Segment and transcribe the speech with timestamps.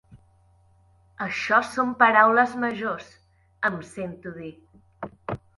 [1.25, 3.13] Això són paraules majors
[3.71, 4.55] —em sento dir.